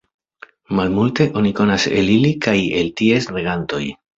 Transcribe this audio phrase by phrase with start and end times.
[0.77, 3.85] Malmulte oni konas el ili kaj el ties regantoj.